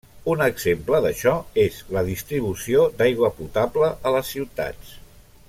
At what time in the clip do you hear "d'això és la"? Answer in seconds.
1.05-2.03